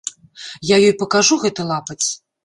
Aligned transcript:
Я 0.69 0.77
ёй 0.87 0.93
пакажу 1.01 1.37
гэты 1.43 1.61
лапаць! 1.73 2.01